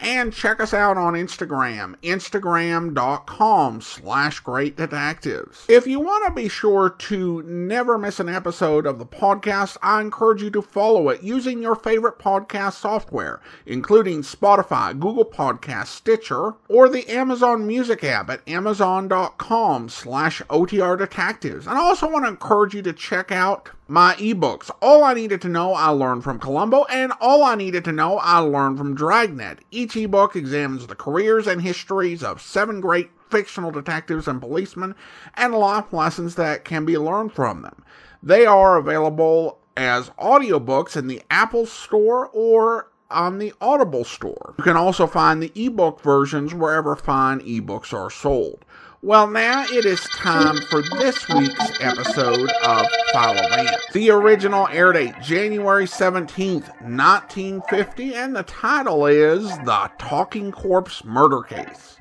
[0.00, 5.64] and check us out on Instagram, instagram.com slash great detectives.
[5.68, 10.00] If you want to be sure to never miss an episode of the podcast, I
[10.00, 16.54] encourage you to follow it using your favorite podcast software, including Spotify, Google Podcast, Stitcher,
[16.68, 21.66] or the Amazon Music app at amazon.com slash OTR Detectives.
[21.66, 24.70] And I also want to encourage you to check out my ebooks.
[24.82, 28.18] All I needed to know, I learned from Columbo, and all I needed to know,
[28.18, 29.60] I learned from Dragnet.
[29.70, 34.94] Each ebook examines the careers and histories of seven great fictional detectives and policemen
[35.34, 37.82] and life lessons that can be learned from them.
[38.22, 44.54] They are available as audiobooks in the Apple Store or on the Audible Store.
[44.58, 48.64] You can also find the ebook versions wherever fine ebooks are sold.
[49.00, 53.86] Well, now it is time for this week's episode of Philo Vance.
[53.92, 61.42] The original air date January 17th, 1950, and the title is The Talking Corpse Murder
[61.42, 62.00] Case.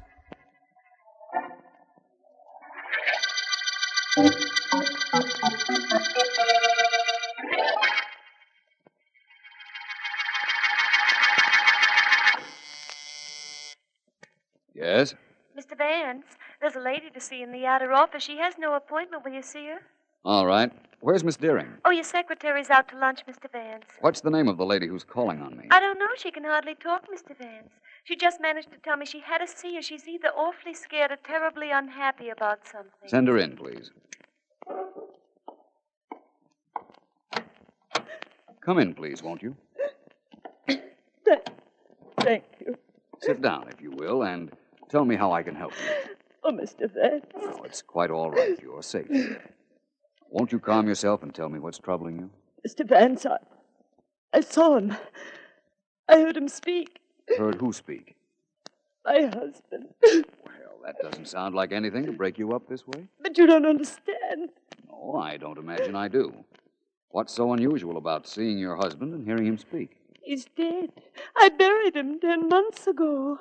[14.74, 15.14] Yes?
[15.56, 15.78] Mr.
[15.78, 16.26] Vance,
[16.62, 18.24] there's a lady to see in the outer office.
[18.24, 19.24] She has no appointment.
[19.24, 19.80] Will you see her?
[20.26, 20.72] All right.
[21.00, 21.74] Where's Miss Deering?
[21.86, 23.52] Oh, your secretary's out to lunch, Mr.
[23.52, 23.86] Vance.
[24.02, 25.68] What's the name of the lady who's calling on me?
[25.70, 26.08] I don't know.
[26.18, 27.38] She can hardly talk, Mr.
[27.38, 27.70] Vance.
[28.04, 29.82] She just managed to tell me she had to see you.
[29.82, 33.08] She's either awfully scared or terribly unhappy about something.
[33.08, 33.92] Send her in, please.
[38.62, 39.56] Come in, please, won't you?
[42.20, 42.76] Thank you.
[43.22, 44.52] Sit down, if you will, and
[44.90, 46.16] tell me how I can help you.
[46.48, 46.90] Oh, Mr.
[46.90, 47.26] Vance.
[47.36, 48.58] Oh, it's quite all right.
[48.62, 49.06] You're safe.
[50.30, 52.30] Won't you calm yourself and tell me what's troubling you?
[52.66, 52.88] Mr.
[52.88, 53.36] Vance, I,
[54.32, 54.96] I saw him.
[56.08, 57.00] I heard him speak.
[57.38, 58.16] Heard who speak?
[59.04, 59.88] My husband.
[60.02, 63.10] Well, that doesn't sound like anything to break you up this way.
[63.22, 64.52] But you don't understand.
[64.90, 66.34] No, I don't imagine I do.
[67.10, 69.98] What's so unusual about seeing your husband and hearing him speak?
[70.22, 70.92] He's dead.
[71.36, 73.40] I buried him ten months ago.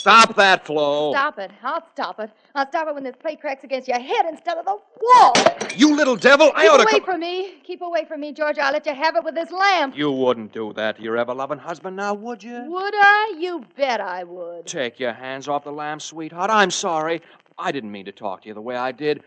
[0.00, 1.12] Stop that, Flo.
[1.12, 1.50] Stop it.
[1.62, 2.30] I'll stop it.
[2.54, 5.34] I'll stop it when this plate cracks against your head instead of the wall.
[5.76, 6.50] You little devil.
[6.54, 6.90] I Keep ought to.
[6.90, 7.60] away from me.
[7.64, 8.58] Keep away from me, George.
[8.58, 9.94] I'll let you have it with this lamp.
[9.94, 12.64] You wouldn't do that to your ever loving husband now, would you?
[12.66, 13.36] Would I?
[13.38, 14.66] You bet I would.
[14.66, 16.50] Take your hands off the lamp, sweetheart.
[16.50, 17.20] I'm sorry.
[17.58, 19.22] I didn't mean to talk to you the way I did.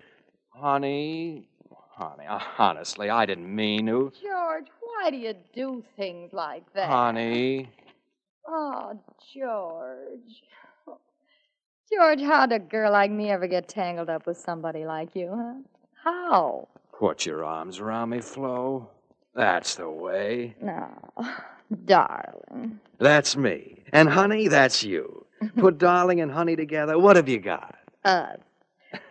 [0.49, 1.47] Honey.
[1.91, 4.11] Honey, uh, honestly, I didn't mean to.
[4.19, 6.89] George, why do you do things like that?
[6.89, 7.69] Honey.
[8.47, 8.99] Oh,
[9.35, 10.41] George.
[11.95, 15.53] George, how'd a girl like me ever get tangled up with somebody like you, huh?
[16.03, 16.67] How?
[16.97, 18.89] Put your arms around me, Flo.
[19.35, 20.55] That's the way.
[20.61, 20.87] No,
[21.85, 22.79] darling.
[22.99, 23.83] That's me.
[23.91, 25.25] And honey, that's you.
[25.57, 26.97] Put darling and honey together.
[26.97, 27.75] What have you got?
[28.05, 28.39] Us.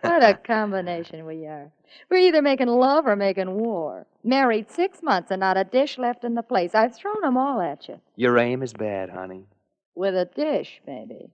[0.01, 1.71] What a combination we are.
[2.09, 4.07] We're either making love or making war.
[4.23, 6.73] Married six months and not a dish left in the place.
[6.73, 7.99] I've thrown 'em all at you.
[8.15, 9.45] Your aim is bad, honey.
[9.93, 11.29] With a dish, maybe.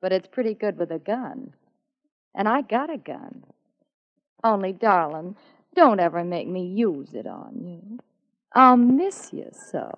[0.00, 1.54] But it's pretty good with a gun.
[2.34, 3.44] And I got a gun.
[4.44, 5.36] Only, darling,
[5.74, 7.98] don't ever make me use it on you.
[8.52, 9.90] I'll miss you so.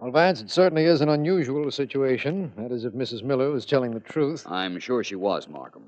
[0.00, 2.52] Well, Vance, it certainly is an unusual situation.
[2.56, 3.22] That is, if Mrs.
[3.22, 4.44] Miller was telling the truth.
[4.46, 5.84] I'm sure she was, Markham.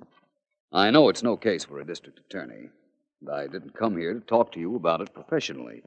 [0.72, 2.70] I know it's no case for a district attorney, and
[3.30, 5.82] I didn't come here to talk to you about it professionally.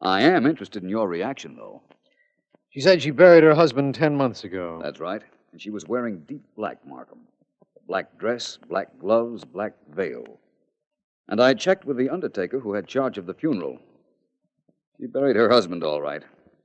[0.00, 1.82] I am interested in your reaction, though.
[2.70, 4.80] She said she buried her husband ten months ago.
[4.82, 5.22] That's right.
[5.52, 7.20] And she was wearing deep black, Markham.
[7.76, 10.24] A black dress, black gloves, black veil.
[11.28, 13.78] And I checked with the undertaker who had charge of the funeral.
[14.98, 16.22] She buried her husband, all right.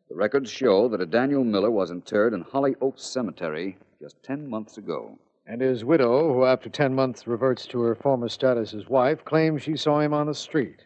[0.09, 4.47] The records show that a Daniel Miller was interred in Holly Oaks Cemetery just ten
[4.47, 5.17] months ago.
[5.47, 9.61] And his widow, who after ten months reverts to her former status as wife, claims
[9.61, 10.81] she saw him on the street.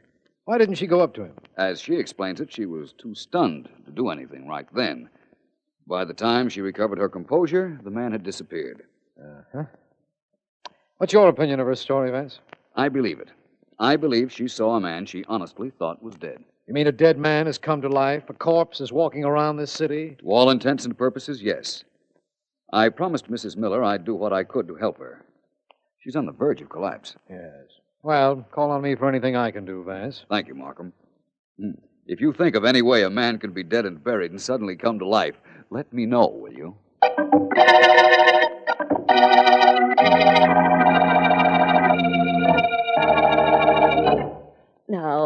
[0.45, 1.33] Why didn't she go up to him?
[1.57, 5.09] As she explains it, she was too stunned to do anything right then.
[5.87, 8.83] By the time she recovered her composure, the man had disappeared.
[9.19, 9.63] Uh-huh.
[10.97, 12.39] What's your opinion of her story, Vance?
[12.75, 13.29] I believe it.
[13.79, 16.43] I believe she saw a man she honestly thought was dead.
[16.67, 18.29] You mean a dead man has come to life?
[18.29, 20.17] A corpse is walking around this city?
[20.19, 21.85] To all intents and purposes, yes.
[22.71, 23.57] I promised Mrs.
[23.57, 25.25] Miller I'd do what I could to help her.
[25.99, 27.15] She's on the verge of collapse.
[27.29, 27.65] Yes.
[28.03, 30.23] Well, call on me for anything I can do, Vance.
[30.29, 30.93] Thank you, Markham.
[31.59, 31.71] Hmm.
[32.07, 34.75] If you think of any way a man can be dead and buried and suddenly
[34.75, 35.35] come to life,
[35.69, 36.75] let me know, will you?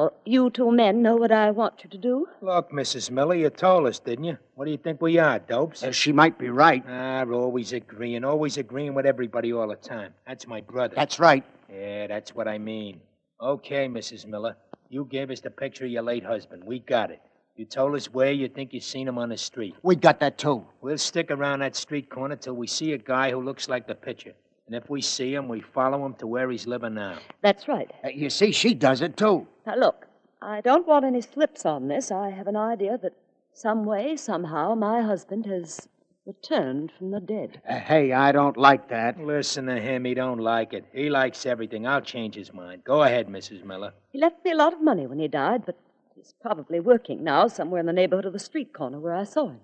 [0.04, 2.28] Now, you two men know what I want you to do.
[2.42, 3.10] Look, Mrs.
[3.10, 4.38] Miller, you told us, didn't you?
[4.56, 5.82] What do you think we are, dopes?
[5.82, 6.84] Uh, she might be right.
[6.86, 10.14] Ah, we're always agreeing, always agreeing with everybody all the time.
[10.28, 10.94] That's my brother.
[10.94, 11.46] That's right.
[11.72, 13.00] Yeah, that's what I mean.
[13.40, 14.28] Okay, Mrs.
[14.28, 14.58] Miller.
[14.90, 16.64] You gave us the picture of your late husband.
[16.66, 17.22] We got it.
[17.56, 19.76] You told us where you think you seen him on the street.
[19.84, 20.66] We got that too.
[20.82, 23.96] We'll stick around that street corner till we see a guy who looks like the
[23.96, 24.34] picture.
[24.74, 27.20] And if we see him, we follow him to where he's living now.
[27.44, 27.92] That's right.
[28.04, 29.46] Uh, you see, she does it too.
[29.68, 30.08] Now, look,
[30.42, 32.10] I don't want any slips on this.
[32.10, 33.14] I have an idea that
[33.54, 35.88] some way, somehow, my husband has
[36.26, 37.62] returned from the dead.
[37.70, 39.20] Uh, hey, I don't like that.
[39.20, 40.06] Listen to him.
[40.06, 40.86] He don't like it.
[40.92, 41.86] He likes everything.
[41.86, 42.84] I'll change his mind.
[42.84, 43.64] Go ahead, Mrs.
[43.64, 43.94] Miller.
[44.10, 45.78] He left me a lot of money when he died, but
[46.16, 49.50] he's probably working now somewhere in the neighborhood of the street corner where I saw
[49.50, 49.62] him.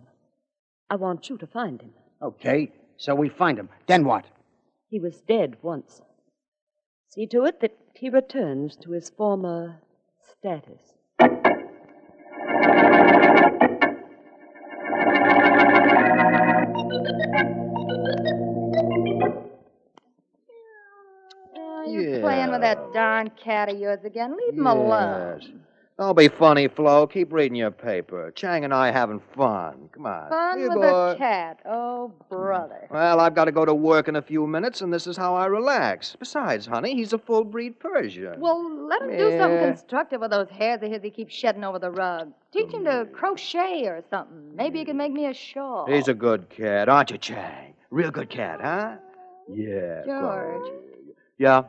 [0.88, 1.94] I want you to find him.
[2.22, 3.70] Okay, so we find him.
[3.88, 4.26] Then what?
[4.90, 6.02] He was dead once.
[7.10, 9.82] See to it that he returns to his former
[10.20, 10.96] status.
[11.20, 11.28] Uh,
[21.86, 24.36] you playing with that darn cat of yours again.
[24.36, 25.66] Leave him alone.
[26.00, 27.06] Don't be funny, Flo.
[27.08, 28.32] Keep reading your paper.
[28.32, 29.90] Chang and I having fun.
[29.92, 30.30] Come on.
[30.30, 31.10] Fun Here, with boy.
[31.10, 31.60] a cat.
[31.66, 32.88] Oh, brother.
[32.90, 35.36] Well, I've got to go to work in a few minutes, and this is how
[35.36, 36.16] I relax.
[36.18, 38.40] Besides, honey, he's a full breed Persian.
[38.40, 41.80] Well, let him do something constructive with those hairs of his he keeps shedding over
[41.80, 42.32] the rug.
[42.54, 43.12] Teach him to mm.
[43.12, 44.56] crochet or something.
[44.56, 45.00] Maybe he can mm.
[45.00, 45.86] make me a shawl.
[45.86, 47.74] He's a good cat, aren't you, Chang?
[47.92, 48.96] Real good cat, huh?
[49.54, 50.04] Yeah.
[50.06, 50.72] George.
[51.38, 51.64] Yeah.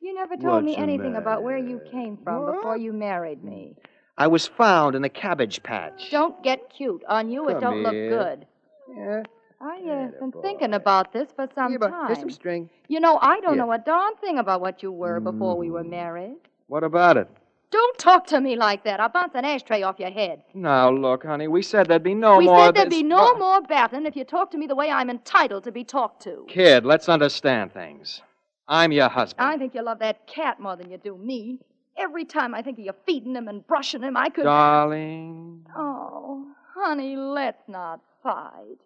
[0.00, 3.44] You never told me What's the anything about where you came from before you married
[3.44, 3.76] me.
[4.16, 6.10] I was found in a cabbage patch.
[6.10, 7.02] Don't get cute.
[7.08, 8.46] On you, it Come don't look good.
[8.94, 9.22] Yeah.
[9.62, 10.42] I have been Attaboy.
[10.42, 12.06] thinking about this for some Here, but time.
[12.06, 12.70] here's some string.
[12.88, 13.62] You know, I don't Here.
[13.66, 15.72] know a darn thing about what you were before we Mm.
[15.72, 16.36] were married.
[16.68, 17.28] What about it?
[17.70, 19.00] Don't talk to me like that.
[19.00, 20.42] I'll bounce an ashtray off your head.
[20.54, 22.58] Now, look, honey, we said there'd be no we more.
[22.66, 23.38] said there'd this- be no What?
[23.38, 26.46] more battling if you talk to me the way I'm entitled to be talked to.
[26.48, 28.22] Kid, let's understand things.
[28.70, 29.46] I'm your husband.
[29.46, 31.58] I think you love that cat more than you do me.
[31.98, 34.44] Every time I think of you feeding him and brushing him, I could.
[34.44, 35.66] Darling.
[35.76, 38.78] Oh, honey, let's not fight.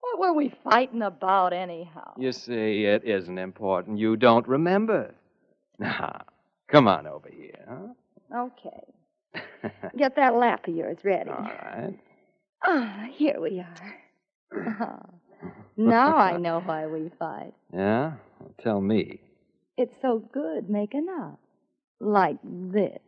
[0.00, 2.14] What were we fighting about, anyhow?
[2.16, 3.98] You see, it isn't important.
[3.98, 5.14] You don't remember.
[5.78, 6.24] Now,
[6.68, 8.44] come on over here, huh?
[8.48, 9.70] Okay.
[9.96, 11.30] Get that lap of yours ready.
[11.30, 11.98] All right.
[12.62, 13.96] Ah, here we are.
[14.78, 15.00] Ah,
[15.76, 17.52] now I know why we fight.
[17.72, 18.12] Yeah?
[18.38, 19.20] Well, tell me.
[19.76, 21.38] It's so good making up.
[22.00, 22.98] Like this.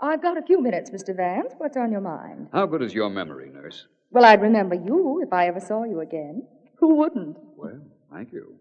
[0.00, 1.16] I've got a few minutes, Mr.
[1.16, 1.54] Vance.
[1.58, 2.48] What's on your mind?
[2.52, 3.86] How good is your memory, nurse?
[4.10, 6.46] Well, I'd remember you if I ever saw you again.
[6.76, 7.38] Who wouldn't?
[7.56, 7.80] Well,
[8.12, 8.56] thank you.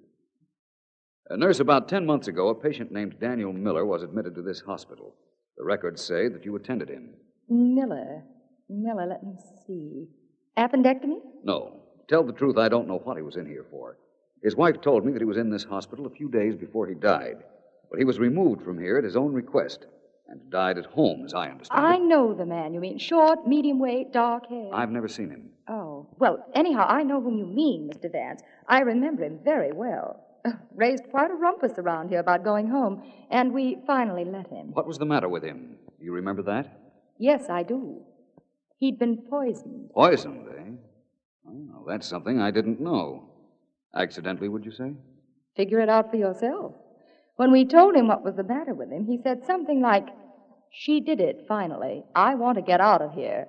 [1.31, 4.59] Uh, nurse, about ten months ago, a patient named Daniel Miller was admitted to this
[4.59, 5.15] hospital.
[5.57, 7.09] The records say that you attended him.
[7.47, 8.23] Miller.
[8.69, 9.35] Miller, let me
[9.65, 10.07] see.
[10.57, 11.19] Appendectomy?
[11.43, 11.77] No.
[12.09, 13.97] Tell the truth, I don't know what he was in here for.
[14.43, 16.95] His wife told me that he was in this hospital a few days before he
[16.95, 17.38] died.
[17.89, 19.85] But he was removed from here at his own request
[20.27, 22.01] and died at home, as I understand I it.
[22.01, 22.97] know the man you mean.
[22.97, 24.69] Short, medium weight, dark hair.
[24.73, 25.51] I've never seen him.
[25.69, 28.11] Oh, well, anyhow, I know whom you mean, Mr.
[28.11, 28.41] Vance.
[28.67, 30.25] I remember him very well.
[30.75, 34.71] Raised quite a rumpus around here about going home, and we finally let him.
[34.74, 35.77] What was the matter with him?
[36.00, 36.79] Do you remember that?
[37.17, 38.01] Yes, I do.
[38.77, 39.91] He'd been poisoned.
[39.93, 40.71] Poisoned, eh?
[41.43, 43.29] Well, that's something I didn't know.
[43.95, 44.93] Accidentally, would you say?
[45.55, 46.74] Figure it out for yourself.
[47.36, 50.07] When we told him what was the matter with him, he said something like,
[50.71, 52.03] She did it, finally.
[52.15, 53.48] I want to get out of here.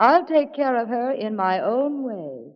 [0.00, 2.52] I'll take care of her in my own way.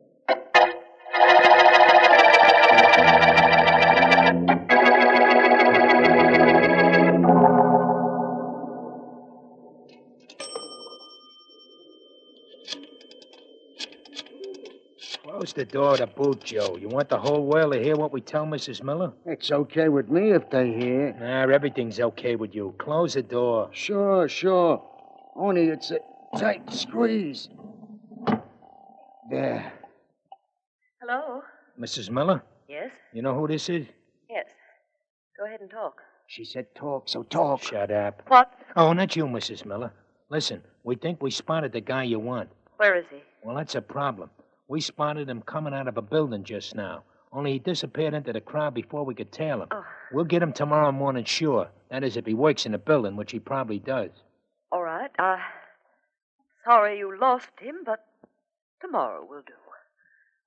[15.59, 16.77] The door to boot, Joe.
[16.81, 18.83] You want the whole world to hear what we tell Mrs.
[18.83, 19.13] Miller?
[19.27, 21.13] It's okay with me if they hear.
[21.21, 22.75] Nah, everything's okay with you.
[22.79, 23.69] Close the door.
[23.73, 24.81] Sure, sure.
[25.35, 25.99] Only it's a
[26.39, 27.49] tight squeeze.
[29.31, 29.73] There.
[31.03, 31.43] Hello?
[31.79, 32.09] Mrs.
[32.11, 32.91] Miller, Yes?
[33.13, 33.87] you know who this is?
[34.31, 34.47] Yes.
[35.39, 36.01] Go ahead and talk.
[36.29, 37.63] She said talk, so talk.
[37.63, 38.23] Shut up.
[38.29, 38.53] What?
[38.77, 39.67] Oh, not you, Mrs.
[39.67, 39.93] Miller.
[40.31, 42.49] Listen, we think we spotted the guy you want.
[42.77, 43.19] Where is he?
[43.43, 44.31] Well, that's a problem.
[44.69, 47.03] We spotted him coming out of a building just now.
[47.33, 49.69] Only he disappeared into the crowd before we could tail him.
[49.71, 49.85] Oh.
[50.13, 51.69] We'll get him tomorrow morning, sure.
[51.91, 54.11] That is, if he works in the building, which he probably does.
[54.71, 55.11] All right.
[55.19, 55.39] Uh,
[56.65, 58.05] sorry you lost him, but
[58.81, 59.55] tomorrow will do.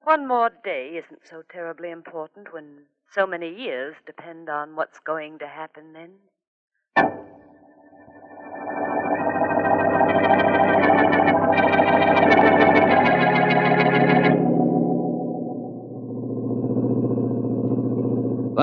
[0.04, 5.38] One more day isn't so terribly important when so many years depend on what's going
[5.40, 7.22] to happen then.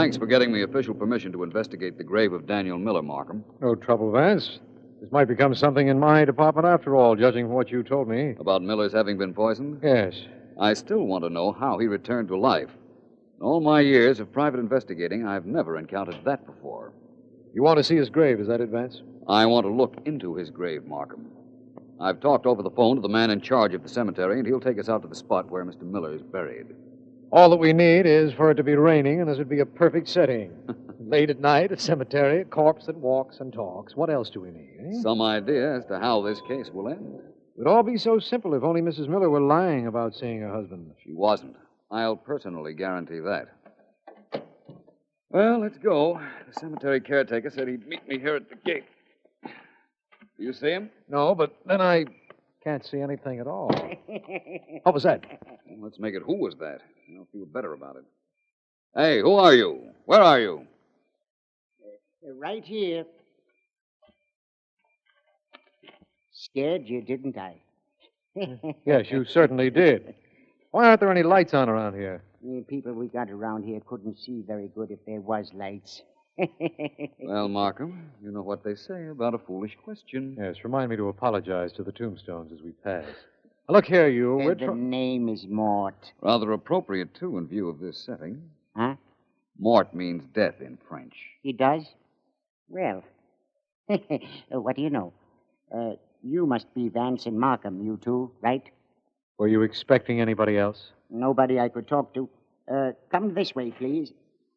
[0.08, 3.44] Thanks for getting me official permission to investigate the grave of Daniel Miller, Markham.
[3.60, 4.58] No trouble, Vance.
[5.02, 8.34] This might become something in my department after all, judging from what you told me.
[8.40, 9.80] About Miller's having been poisoned?
[9.82, 10.18] Yes.
[10.58, 12.70] I still want to know how he returned to life.
[13.38, 16.94] In all my years of private investigating, I've never encountered that before.
[17.52, 19.02] You want to see his grave, is that it, Vance?
[19.28, 21.26] I want to look into his grave, Markham.
[22.00, 24.58] I've talked over the phone to the man in charge of the cemetery, and he'll
[24.58, 25.82] take us out to the spot where Mr.
[25.82, 26.68] Miller is buried.
[27.30, 29.66] All that we need is for it to be raining, and this would be a
[29.66, 30.50] perfect setting.
[31.00, 33.94] Late at night, a cemetery, a corpse that walks and talks.
[33.94, 34.70] What else do we need?
[34.80, 35.02] Eh?
[35.02, 37.20] Some idea as to how this case will end.
[37.56, 39.08] It would all be so simple if only Mrs.
[39.08, 40.90] Miller were lying about seeing her husband.
[41.04, 41.56] She wasn't.
[41.90, 43.49] I'll personally guarantee that.
[45.30, 46.20] Well, let's go.
[46.47, 48.85] The cemetery caretaker said he'd meet me here at the gate.
[49.42, 50.90] Do you see him?
[51.08, 52.06] No, but then I
[52.64, 53.70] can't see anything at all.
[54.85, 55.25] what was that?
[55.66, 56.80] Well, let's make it who was that.
[57.16, 58.04] I'll feel better about it.
[58.94, 59.90] Hey, who are you?
[60.06, 60.66] Where are you?
[62.24, 63.04] Right here.
[66.32, 67.56] Scared you, didn't I?
[68.86, 70.14] Yes, you certainly did.
[70.70, 72.22] Why aren't there any lights on around here?
[72.42, 76.02] The people we got around here couldn't see very good if there was lights.
[77.20, 80.36] Well, Markham, you know what they say about a foolish question.
[80.38, 83.04] Yes, remind me to apologize to the tombstones as we pass.
[83.68, 84.40] Now, look here, you.
[84.40, 86.12] Uh, We're the tr- name is Mort.
[86.22, 88.42] Rather appropriate, too, in view of this setting.
[88.76, 88.94] Huh?
[89.58, 91.14] Mort means death in French.
[91.42, 91.84] He does?
[92.68, 93.02] Well,
[93.90, 93.96] uh,
[94.50, 95.12] what do you know?
[95.75, 98.62] Uh, you must be Vance and Markham, you two, right?
[99.38, 100.90] Were you expecting anybody else?
[101.10, 102.28] Nobody I could talk to.
[102.72, 104.12] Uh, come this way, please.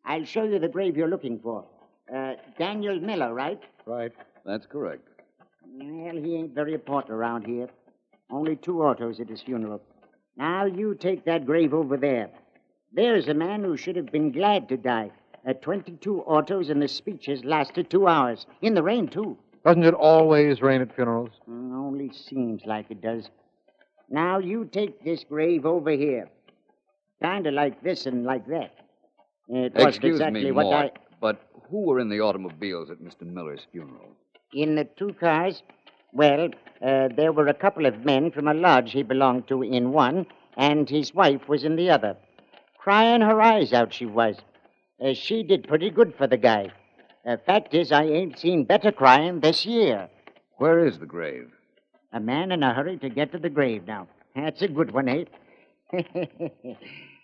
[0.05, 1.65] I'll show you the grave you're looking for.
[2.13, 3.61] Uh, Daniel Miller, right?
[3.85, 4.11] Right.
[4.45, 5.07] That's correct.
[5.65, 7.69] Well, he ain't very important around here.
[8.31, 9.81] Only two autos at his funeral.
[10.37, 12.29] Now you take that grave over there.
[12.93, 15.11] There's a man who should have been glad to die.
[15.45, 18.45] At 22 autos, and the speech has lasted two hours.
[18.61, 19.37] In the rain, too.
[19.65, 21.31] Doesn't it always rain at funerals?
[21.49, 23.29] Mm, only seems like it does.
[24.09, 26.29] Now you take this grave over here.
[27.21, 28.73] Kind of like this and like that.
[29.47, 33.21] It wasn't Excuse exactly me, what Mort, but who were in the automobiles at Mr.
[33.21, 34.09] Miller's funeral?
[34.53, 35.63] In the two cars?
[36.13, 36.49] Well,
[36.81, 40.25] uh, there were a couple of men from a lodge he belonged to in one,
[40.57, 42.17] and his wife was in the other.
[42.77, 44.37] Crying her eyes out, she was.
[45.03, 46.71] Uh, she did pretty good for the guy.
[47.25, 50.09] Uh, fact is, I ain't seen better crying this year.
[50.57, 51.51] Where is the grave?
[52.13, 54.07] A man in a hurry to get to the grave now.
[54.35, 55.25] That's a good one, eh?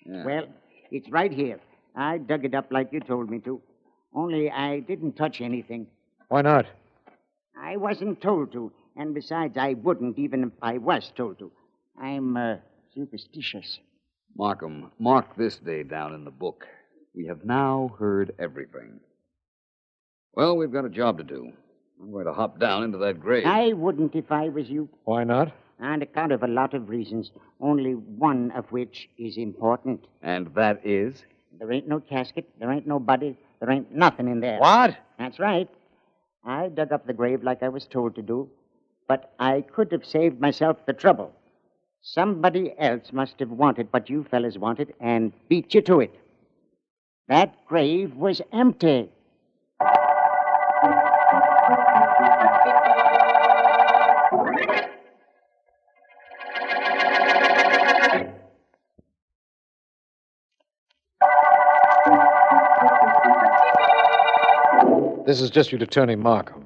[0.05, 0.23] Yeah.
[0.23, 0.47] Well,
[0.89, 1.59] it's right here.
[1.95, 3.61] I dug it up like you told me to.
[4.13, 5.87] Only I didn't touch anything.
[6.29, 6.65] Why not?
[7.61, 8.71] I wasn't told to.
[8.95, 11.51] And besides, I wouldn't even if I was told to.
[11.99, 12.57] I'm uh,
[12.93, 13.79] superstitious.
[14.37, 16.65] Markham, mark this day down in the book.
[17.15, 18.99] We have now heard everything.
[20.33, 21.51] Well, we've got a job to do.
[21.99, 23.45] I'm going to hop down into that grave.
[23.47, 24.87] I wouldn't if I was you.
[25.05, 25.51] Why not?
[25.79, 30.05] On account of a lot of reasons, only one of which is important.
[30.21, 31.23] And that is?
[31.59, 34.59] There ain't no casket, there ain't no body, there ain't nothing in there.
[34.59, 34.95] What?
[35.17, 35.67] That's right.
[36.47, 38.49] I dug up the grave like I was told to do,
[39.05, 41.33] but I could have saved myself the trouble.
[42.01, 46.15] Somebody else must have wanted what you fellas wanted and beat you to it.
[47.27, 49.09] That grave was empty.
[65.27, 66.63] This is District Attorney Markham.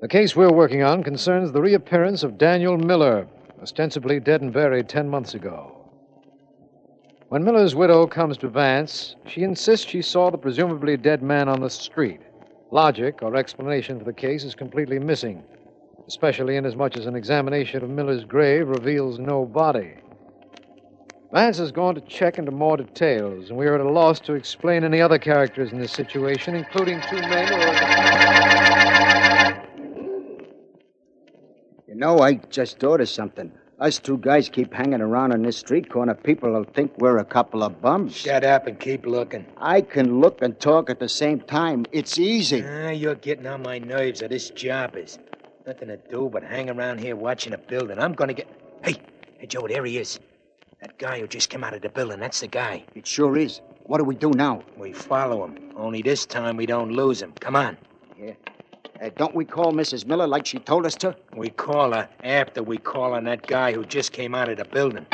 [0.00, 3.26] The case we're working on concerns the reappearance of Daniel Miller,
[3.60, 5.90] ostensibly dead and buried ten months ago.
[7.28, 11.60] When Miller's widow comes to Vance, she insists she saw the presumably dead man on
[11.60, 12.20] the street.
[12.70, 15.42] Logic or explanation for the case is completely missing,
[16.06, 19.94] especially inasmuch as an examination of Miller's grave reveals no body.
[21.32, 24.34] Vance has gone to check into more details, and we are at a loss to
[24.34, 27.72] explain any other characters in this situation, including two men who are.
[31.88, 33.50] You know, I just thought of something.
[33.80, 36.12] Us two guys keep hanging around on this street corner.
[36.12, 38.14] People will think we're a couple of bums.
[38.14, 39.46] Shut up and keep looking.
[39.56, 41.86] I can look and talk at the same time.
[41.92, 42.62] It's easy.
[42.62, 45.18] Ah, you're getting on my nerves of this job is.
[45.66, 47.98] Nothing to do but hang around here watching a building.
[47.98, 48.48] I'm gonna get.
[48.84, 48.96] Hey,
[49.38, 50.20] hey, Joe, there he is.
[50.82, 52.82] That guy who just came out of the building, that's the guy.
[52.96, 53.60] It sure is.
[53.84, 54.64] What do we do now?
[54.76, 55.70] We follow him.
[55.76, 57.32] Only this time we don't lose him.
[57.38, 57.76] Come on.
[58.20, 58.32] Yeah.
[59.00, 60.06] Uh, don't we call Mrs.
[60.06, 61.14] Miller like she told us to?
[61.36, 64.64] We call her after we call on that guy who just came out of the
[64.64, 65.06] building.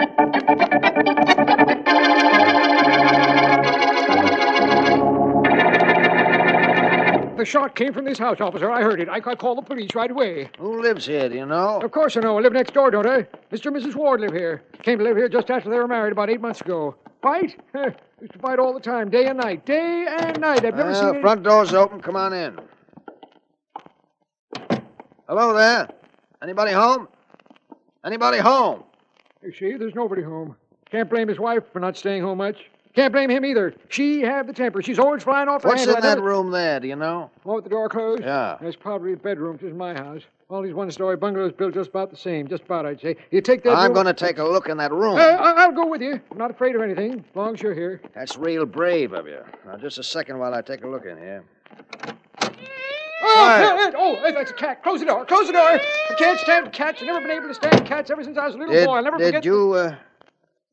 [7.39, 8.69] The shot came from this house, officer.
[8.69, 9.09] I heard it.
[9.09, 10.51] I, called the police right away.
[10.59, 11.79] Who lives here, do you know?
[11.81, 12.37] Of course I know.
[12.37, 13.29] I live next door, don't I?
[13.53, 13.67] Mr.
[13.67, 13.95] and Mrs.
[13.95, 14.65] Ward live here.
[14.83, 16.97] Came to live here just after they were married about eight months ago.
[17.23, 17.57] Fight?
[18.21, 19.65] Used to fight all the time, day and night.
[19.65, 20.65] Day and night.
[20.65, 22.01] I've never Uh, seen any- front door's open.
[22.01, 22.59] Come on in.
[25.29, 25.89] Hello there.
[26.43, 27.07] Anybody home?
[28.05, 28.83] Anybody home?
[29.45, 30.57] You see, there's nobody home.
[30.91, 32.69] Can't blame his wife for not staying home much.
[32.95, 33.75] Can't blame him either.
[33.91, 34.83] She had the temper.
[34.83, 35.97] She's always flying off the What's handle.
[35.97, 37.31] in that room there, do you know?
[37.47, 38.23] Oh, with the door closed?
[38.23, 38.57] Yeah.
[38.61, 39.59] That's probably a bedroom.
[39.63, 40.23] Is my house.
[40.51, 42.49] All these one-story bungalows built just about the same.
[42.49, 43.17] Just about, I'd say.
[43.31, 45.17] You take that I'm room- going to take a look in that room.
[45.17, 46.19] Uh, I- I'll go with you.
[46.33, 48.01] I'm not afraid of anything, as long as you're here.
[48.15, 49.41] That's real brave of you.
[49.67, 51.45] Now, just a second while I take a look in here.
[53.21, 54.83] Oh, uh, oh, that's a cat.
[54.83, 55.25] Close the door.
[55.27, 55.63] Close the door.
[55.63, 57.01] I can't stand cats.
[57.03, 58.95] I've never been able to stand cats ever since I was a little Did, boy.
[58.95, 59.45] I'll never did forget.
[59.45, 59.97] you, uh,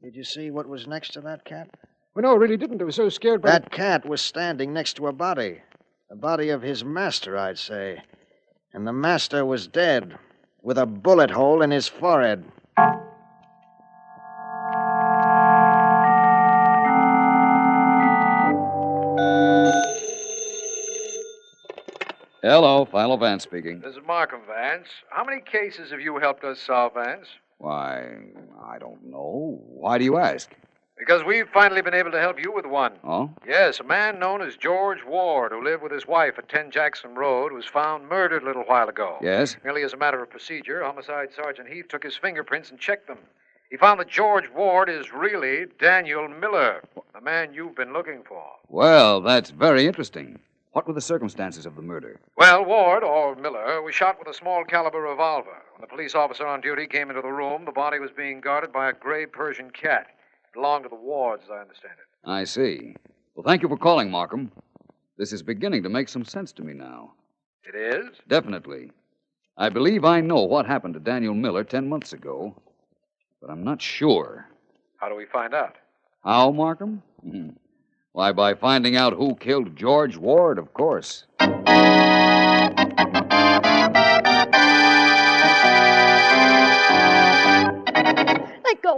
[0.01, 1.69] did you see what was next to that cat?
[2.15, 2.81] Well, no, I really didn't.
[2.81, 5.61] I was so scared by That cat was standing next to a body.
[6.09, 8.01] The body of his master, I'd say.
[8.71, 10.17] And the master was dead,
[10.61, 12.45] with a bullet hole in his forehead.
[22.41, 23.81] Hello, Philo Vance speaking.
[23.81, 24.87] This is Markham Vance.
[25.09, 27.27] How many cases have you helped us solve, Vance?
[27.57, 28.07] Why,
[28.65, 29.59] I don't know.
[29.67, 30.49] Why do you ask?
[30.97, 32.93] Because we've finally been able to help you with one.
[33.03, 33.29] Oh?
[33.45, 37.15] Yes, a man known as George Ward, who lived with his wife at 10 Jackson
[37.15, 39.17] Road, was found murdered a little while ago.
[39.21, 39.57] Yes?
[39.63, 43.19] Merely as a matter of procedure, Homicide Sergeant Heath took his fingerprints and checked them.
[43.69, 46.81] He found that George Ward is really Daniel Miller,
[47.13, 48.45] the man you've been looking for.
[48.69, 50.39] Well, that's very interesting.
[50.71, 52.19] What were the circumstances of the murder?
[52.37, 55.61] Well, Ward, or Miller, was shot with a small caliber revolver.
[55.73, 58.71] When the police officer on duty came into the room, the body was being guarded
[58.71, 60.07] by a gray Persian cat.
[60.55, 62.29] It belonged to the Wards, as I understand it.
[62.29, 62.95] I see.
[63.35, 64.53] Well, thank you for calling, Markham.
[65.17, 67.11] This is beginning to make some sense to me now.
[67.65, 68.15] It is?
[68.29, 68.91] Definitely.
[69.57, 72.55] I believe I know what happened to Daniel Miller ten months ago,
[73.41, 74.47] but I'm not sure.
[74.95, 75.75] How do we find out?
[76.23, 77.03] How, Markham?
[77.21, 77.49] Hmm.
[78.13, 81.25] Why, by finding out who killed George Ward, of course.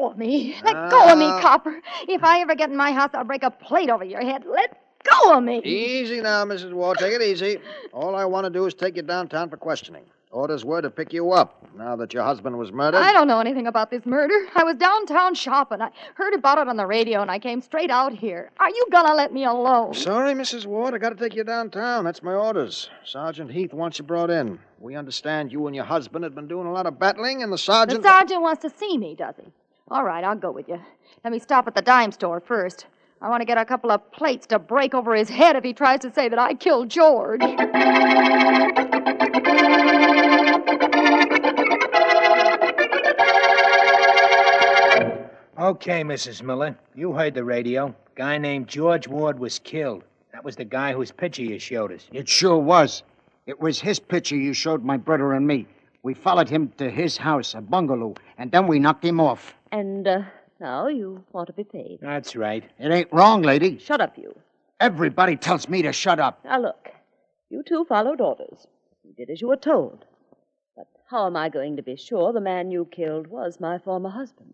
[0.07, 0.55] Go of me.
[0.63, 1.41] Let go of me, ah.
[1.41, 1.81] copper.
[2.07, 4.45] If I ever get in my house, I'll break a plate over your head.
[4.45, 5.61] Let go of me.
[5.63, 6.73] Easy now, Mrs.
[6.73, 6.97] Ward.
[6.99, 7.57] Take it easy.
[7.93, 10.03] All I want to do is take you downtown for questioning.
[10.29, 12.97] Orders were to pick you up now that your husband was murdered.
[12.97, 14.35] I don't know anything about this murder.
[14.55, 15.81] I was downtown shopping.
[15.81, 18.51] I heard about it on the radio, and I came straight out here.
[18.59, 19.93] Are you gonna let me alone?
[19.93, 20.65] Sorry, Mrs.
[20.65, 20.93] Ward.
[20.93, 22.03] I got to take you downtown.
[22.03, 22.89] That's my orders.
[23.05, 24.59] Sergeant Heath wants you brought in.
[24.79, 27.57] We understand you and your husband had been doing a lot of battling, and the
[27.57, 28.03] sergeant.
[28.03, 29.49] The sergeant wants to see me, does he?
[29.89, 30.79] All right, I'll go with you.
[31.23, 32.87] Let me stop at the dime store first.
[33.21, 35.73] I want to get a couple of plates to break over his head if he
[35.73, 37.41] tries to say that I killed George.
[45.57, 46.43] Okay, Mrs.
[46.43, 46.77] Miller.
[46.93, 47.95] You heard the radio.
[48.15, 50.03] Guy named George Ward was killed.
[50.33, 52.05] That was the guy whose picture you showed us.
[52.11, 53.03] It sure was.
[53.47, 55.65] It was his picture you showed my brother and me.
[56.03, 59.55] We followed him to his house, a bungalow, and then we knocked him off.
[59.71, 60.21] And uh,
[60.59, 61.99] now you want to be paid.
[62.01, 62.63] That's right.
[62.79, 63.77] It ain't wrong, lady.
[63.79, 64.35] Shut up, you.
[64.79, 66.43] Everybody tells me to shut up.
[66.45, 66.89] Now look,
[67.49, 68.67] you two followed orders.
[69.03, 70.05] You did as you were told.
[70.75, 74.09] But how am I going to be sure the man you killed was my former
[74.09, 74.53] husband?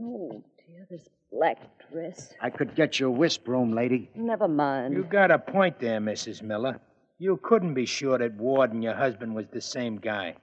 [0.00, 1.58] Oh, dear, this black
[1.92, 2.32] dress.
[2.40, 4.10] I could get you a wisp room, lady.
[4.14, 4.94] Never mind.
[4.94, 6.42] You got a point there, Mrs.
[6.42, 6.80] Miller.
[7.18, 10.34] You couldn't be sure that Ward and your husband was the same guy.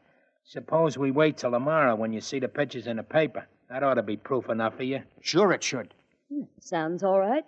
[0.52, 3.48] Suppose we wait till tomorrow when you see the pictures in the paper.
[3.70, 5.02] That ought to be proof enough for you.
[5.22, 5.94] Sure it should.
[6.30, 7.46] Hmm, Sounds all right.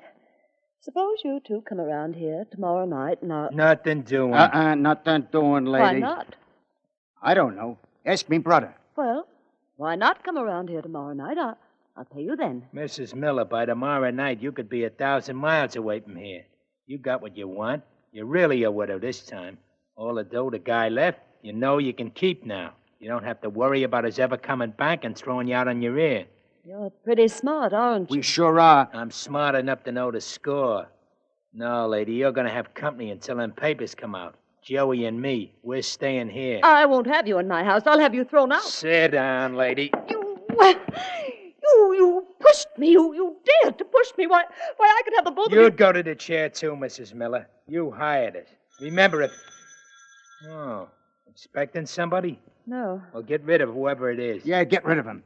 [0.79, 3.51] Suppose you two come around here tomorrow night and I'll.
[3.51, 4.33] Nothing doing.
[4.33, 5.83] Uh-uh, nothing doing, lady.
[5.83, 6.35] Why not?
[7.21, 7.77] I don't know.
[8.05, 8.73] Ask me brother.
[8.95, 9.27] Well,
[9.75, 11.37] why not come around here tomorrow night?
[11.37, 11.57] I'll,
[11.97, 12.63] I'll pay you then.
[12.73, 13.13] Mrs.
[13.13, 16.45] Miller, by tomorrow night, you could be a thousand miles away from here.
[16.85, 17.83] You got what you want.
[18.13, 19.57] You're really a widow this time.
[19.97, 22.71] All the dough the guy left, you know you can keep now.
[23.03, 25.81] You don't have to worry about his ever coming back and throwing you out on
[25.81, 26.23] your ear.
[26.63, 28.15] You're pretty smart, aren't you?
[28.15, 28.89] We sure are.
[28.93, 30.87] I'm smart enough to know the score.
[31.53, 34.35] No, lady, you're going to have company until them papers come out.
[34.63, 36.61] Joey and me, we're staying here.
[36.63, 37.81] I won't have you in my house.
[37.85, 38.63] I'll have you thrown out.
[38.63, 39.91] Sit down, lady.
[40.55, 40.73] Well, uh,
[41.61, 42.91] you you pushed me.
[42.91, 44.27] You you dared to push me.
[44.27, 44.45] Why
[44.77, 45.63] why I could have the both of you.
[45.63, 47.13] You'd go to the chair too, Mrs.
[47.13, 47.49] Miller.
[47.67, 48.47] You hired us.
[48.79, 49.31] Remember it.
[50.47, 50.87] Oh,
[51.27, 52.39] expecting somebody?
[52.65, 54.45] No, Well, get rid of whoever it is.
[54.45, 55.23] Yeah, get rid of him.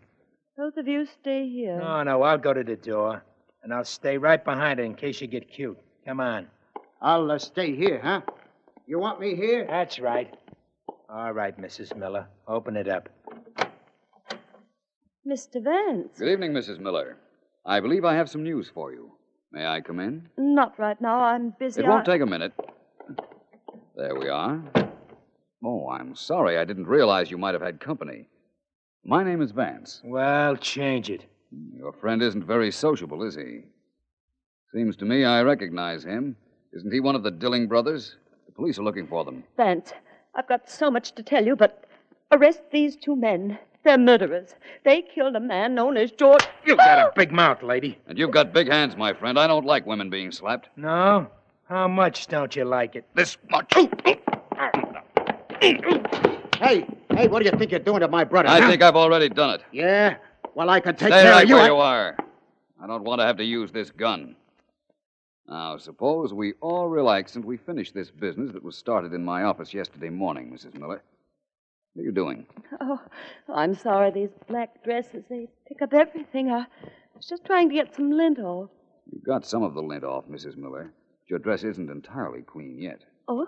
[0.57, 1.77] both of you stay here.
[1.79, 3.23] No, no, I'll go to the door,
[3.63, 5.77] and I'll stay right behind it in case you get cute.
[6.05, 6.47] Come on.
[7.01, 8.21] I'll uh, stay here, huh?
[8.87, 9.67] You want me here?
[9.69, 10.33] That's right.
[11.09, 11.95] All right, Mrs.
[11.95, 12.25] Miller.
[12.47, 13.07] Open it up.
[15.27, 15.61] Mr.
[15.63, 16.17] Vance.
[16.17, 16.79] Good evening, Mrs.
[16.79, 17.17] Miller.
[17.65, 19.11] I believe I have some news for you.
[19.51, 20.27] May I come in?
[20.37, 21.19] Not right now.
[21.19, 21.81] I'm busy.
[21.81, 22.53] It won't I- take a minute.
[23.95, 24.61] There we are.
[25.63, 26.57] Oh, I'm sorry.
[26.57, 28.27] I didn't realize you might have had company.
[29.03, 30.01] My name is Vance.
[30.03, 31.25] Well, change it.
[31.75, 33.61] Your friend isn't very sociable, is he?
[34.73, 36.35] Seems to me I recognize him.
[36.73, 38.17] Isn't he one of the Dilling brothers?
[38.45, 39.43] The police are looking for them.
[39.55, 39.93] Vance,
[40.35, 41.85] I've got so much to tell you, but
[42.31, 43.57] arrest these two men.
[43.83, 44.53] They're murderers.
[44.83, 46.45] They killed a man known as George.
[46.65, 47.97] You've got a big mouth, lady.
[48.07, 49.39] And you've got big hands, my friend.
[49.39, 50.67] I don't like women being slapped.
[50.75, 51.27] No?
[51.69, 53.05] How much don't you like it?
[53.15, 53.71] This much.
[53.75, 54.15] Oh, oh.
[55.61, 58.49] Hey, hey, what do you think you're doing to my brother?
[58.49, 58.67] I huh?
[58.69, 59.61] think I've already done it.
[59.71, 60.17] Yeah?
[60.55, 61.55] Well, I can take Stay care right of you.
[61.55, 62.17] where I- you are.
[62.81, 64.35] I don't want to have to use this gun.
[65.47, 69.43] Now, suppose we all relax and we finish this business that was started in my
[69.43, 70.73] office yesterday morning, Mrs.
[70.77, 71.01] Miller.
[71.93, 72.45] What are you doing?
[72.81, 72.99] Oh,
[73.49, 74.11] I'm sorry.
[74.11, 76.51] These black dresses, they pick up everything.
[76.51, 76.65] I
[77.15, 78.69] was just trying to get some lint off.
[79.11, 80.57] You've got some of the lint off, Mrs.
[80.57, 80.91] Miller.
[81.23, 83.01] But your dress isn't entirely clean yet.
[83.27, 83.47] Oh,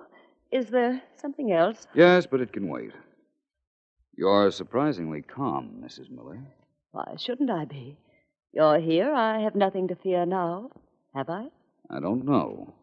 [0.51, 1.87] is there something else?
[1.93, 2.91] Yes, but it can wait.
[4.17, 6.09] You're surprisingly calm, Mrs.
[6.09, 6.39] Miller.
[6.91, 7.97] Why shouldn't I be?
[8.51, 9.13] You're here.
[9.13, 10.71] I have nothing to fear now.
[11.15, 11.47] Have I?
[11.89, 12.73] I don't know.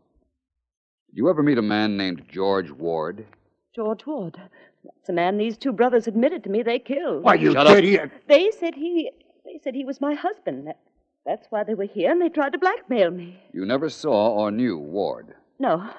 [1.10, 3.26] Did you ever meet a man named George Ward?
[3.74, 4.36] George Ward.
[4.84, 7.24] That's the man these two brothers admitted to me they killed.
[7.24, 7.76] Why, you Shut up.
[7.76, 8.10] idiot.
[8.28, 9.10] They said he.
[9.44, 10.66] They said he was my husband.
[10.68, 10.78] That,
[11.24, 13.38] that's why they were here, and they tried to blackmail me.
[13.52, 15.34] You never saw or knew Ward.
[15.58, 15.90] No,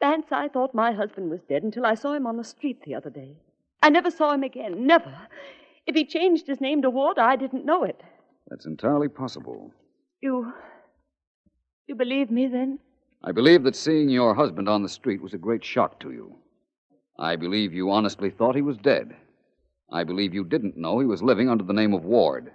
[0.00, 2.94] Vance, I thought my husband was dead until I saw him on the street the
[2.94, 3.36] other day.
[3.82, 4.86] I never saw him again.
[4.86, 5.14] Never.
[5.86, 8.00] If he changed his name to Ward, I didn't know it.
[8.48, 9.72] That's entirely possible.
[10.20, 10.52] You.
[11.86, 12.78] You believe me then?
[13.24, 16.36] I believe that seeing your husband on the street was a great shock to you.
[17.18, 19.16] I believe you honestly thought he was dead.
[19.90, 22.52] I believe you didn't know he was living under the name of Ward.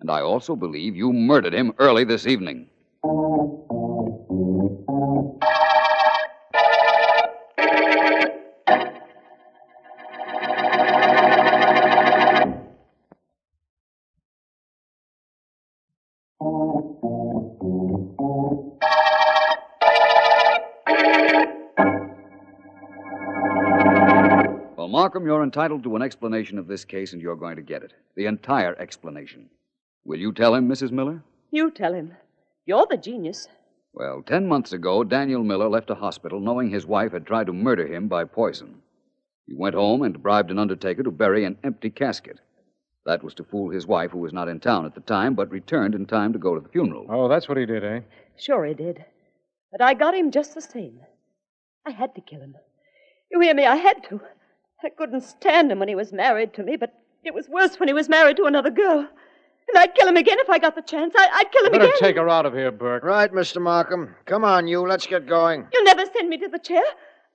[0.00, 2.68] And I also believe you murdered him early this evening.
[25.20, 27.92] Markham, you're entitled to an explanation of this case, and you're going to get it.
[28.16, 29.50] The entire explanation.
[30.06, 30.92] Will you tell him, Mrs.
[30.92, 31.22] Miller?
[31.50, 32.16] You tell him.
[32.64, 33.46] You're the genius.
[33.92, 37.52] Well, ten months ago, Daniel Miller left a hospital knowing his wife had tried to
[37.52, 38.80] murder him by poison.
[39.46, 42.40] He went home and bribed an undertaker to bury an empty casket.
[43.04, 45.50] That was to fool his wife, who was not in town at the time, but
[45.50, 47.04] returned in time to go to the funeral.
[47.10, 48.00] Oh, that's what he did, eh?
[48.38, 49.04] Sure he did.
[49.70, 51.00] But I got him just the same.
[51.86, 52.56] I had to kill him.
[53.30, 53.66] You hear me?
[53.66, 54.22] I had to.
[54.82, 57.88] I couldn't stand him when he was married to me, but it was worse when
[57.88, 59.00] he was married to another girl.
[59.00, 61.14] And I'd kill him again if I got the chance.
[61.16, 61.80] I, I'd kill him again.
[61.80, 62.08] Better again.
[62.08, 63.04] take her out of here, Burke.
[63.04, 63.60] Right, Mr.
[63.60, 64.14] Markham.
[64.26, 64.80] Come on, you.
[64.86, 65.66] Let's get going.
[65.72, 66.82] You'll never send me to the chair.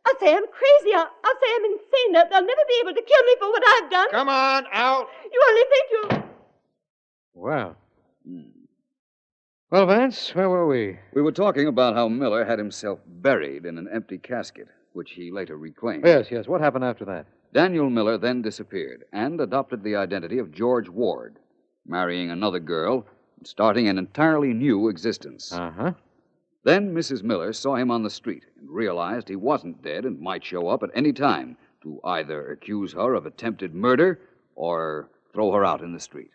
[0.05, 0.93] I'll say I'm crazy.
[0.95, 2.13] I'll, I'll say I'm insane.
[2.13, 4.07] They'll, they'll never be able to kill me for what I've done.
[4.11, 5.07] Come on, out.
[5.31, 6.23] You only think you.
[7.33, 7.75] Well.
[9.71, 10.99] Well, Vance, where were we?
[11.13, 15.31] We were talking about how Miller had himself buried in an empty casket, which he
[15.31, 16.05] later reclaimed.
[16.05, 16.47] Yes, yes.
[16.47, 17.25] What happened after that?
[17.55, 21.39] Daniel Miller then disappeared and adopted the identity of George Ward,
[21.85, 25.53] marrying another girl and starting an entirely new existence.
[25.53, 25.93] Uh huh.
[26.65, 27.23] Then Mrs.
[27.23, 30.83] Miller saw him on the street and realized he wasn't dead and might show up
[30.83, 34.19] at any time to either accuse her of attempted murder
[34.55, 36.31] or throw her out in the street.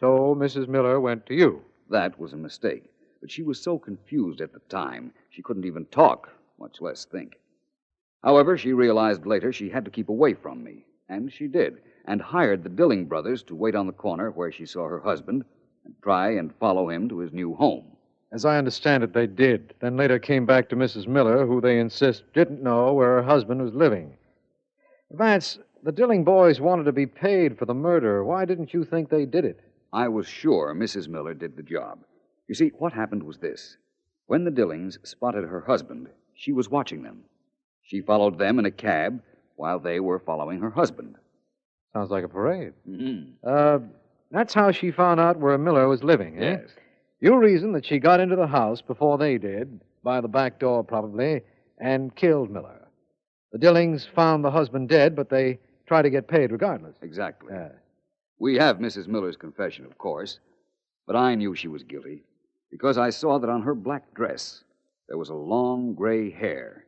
[0.00, 0.66] So Mrs.
[0.66, 1.62] Miller went to you.
[1.90, 2.90] That was a mistake.
[3.20, 7.36] But she was so confused at the time, she couldn't even talk, much less think.
[8.26, 12.20] However, she realized later she had to keep away from me, and she did, and
[12.20, 15.44] hired the Dilling brothers to wait on the corner where she saw her husband
[15.84, 17.84] and try and follow him to his new home.
[18.32, 19.74] As I understand it, they did.
[19.78, 21.06] Then later came back to Mrs.
[21.06, 24.12] Miller, who they insist didn't know where her husband was living.
[25.12, 28.24] Vance, the Dilling boys wanted to be paid for the murder.
[28.24, 29.60] Why didn't you think they did it?
[29.92, 31.06] I was sure Mrs.
[31.06, 32.00] Miller did the job.
[32.48, 33.76] You see, what happened was this.
[34.26, 37.22] When the Dillings spotted her husband, she was watching them.
[37.86, 39.22] She followed them in a cab
[39.56, 41.16] while they were following her husband.
[41.92, 42.74] Sounds like a parade.
[42.88, 43.32] Mm-hmm.
[43.46, 43.78] Uh,
[44.30, 46.58] that's how she found out where Miller was living, eh?
[46.58, 46.70] Yes.
[47.20, 50.84] You reason that she got into the house before they did, by the back door
[50.84, 51.42] probably,
[51.78, 52.88] and killed Miller.
[53.52, 56.96] The Dillings found the husband dead, but they tried to get paid regardless.
[57.02, 57.54] Exactly.
[57.54, 57.70] Yeah.
[58.38, 59.06] We have Mrs.
[59.06, 60.40] Miller's confession, of course,
[61.06, 62.24] but I knew she was guilty
[62.70, 64.64] because I saw that on her black dress
[65.08, 66.85] there was a long gray hair.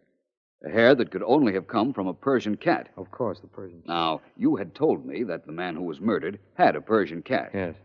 [0.64, 2.88] A hair that could only have come from a Persian cat.
[2.96, 3.78] Of course, the Persian.
[3.80, 3.88] cat.
[3.88, 7.50] Now, you had told me that the man who was murdered had a Persian cat.
[7.54, 7.76] Yes.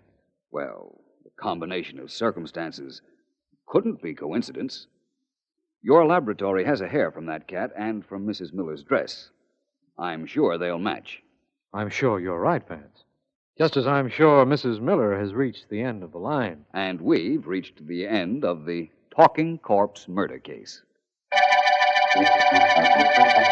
[0.52, 3.02] Well, the combination of circumstances
[3.68, 4.88] couldn't be coincidence.
[5.84, 8.54] Your laboratory has a hair from that cat and from Mrs.
[8.54, 9.30] Miller's dress.
[10.00, 11.22] I'm sure they'll match.
[11.74, 13.04] I'm sure you're right, Vance.
[13.58, 14.82] Just as I'm sure Mrs.
[14.82, 16.66] Miller has reached the end of the line.
[16.74, 20.82] And we've reached the end of the talking corpse murder case.
[22.16, 23.43] ありがとうございました。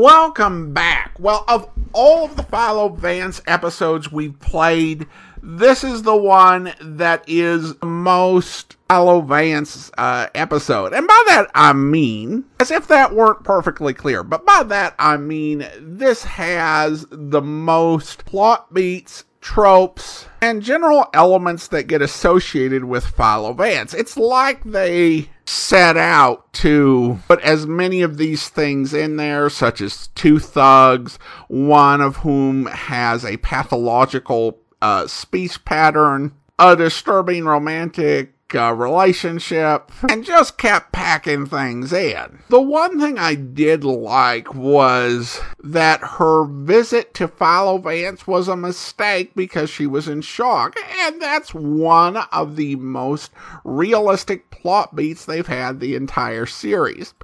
[0.00, 1.16] Welcome back.
[1.18, 5.08] Well, of all of the Philo Vance episodes we've played,
[5.42, 10.92] this is the one that is the most Philo Vance uh, episode.
[10.92, 15.16] And by that I mean, as if that weren't perfectly clear, but by that I
[15.16, 23.04] mean this has the most plot beats tropes, and general elements that get associated with
[23.04, 23.94] Philo Vance.
[23.94, 29.80] It's like they set out to put as many of these things in there, such
[29.80, 38.34] as two thugs, one of whom has a pathological uh, speech pattern, a disturbing romantic
[38.54, 42.40] uh, relationship, and just kept packing things in.
[42.48, 48.56] The one thing I did like was that her visit to Philo Vance was a
[48.56, 53.32] mistake because she was in shock, and that's one of the most
[53.64, 57.14] realistic plot beats they've had the entire series.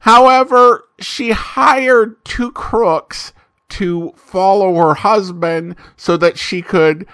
[0.00, 3.32] However, she hired two crooks
[3.70, 7.06] to follow her husband so that she could